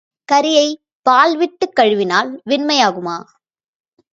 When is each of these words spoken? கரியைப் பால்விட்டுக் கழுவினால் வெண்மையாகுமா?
கரியைப் 0.29 0.79
பால்விட்டுக் 1.05 1.75
கழுவினால் 1.79 2.31
வெண்மையாகுமா? 2.49 3.17